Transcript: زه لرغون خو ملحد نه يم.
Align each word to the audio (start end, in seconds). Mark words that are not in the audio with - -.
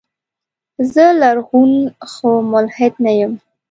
زه 0.93 1.05
لرغون 1.21 1.73
خو 2.11 2.29
ملحد 2.51 2.93
نه 3.05 3.11
يم. 3.19 3.33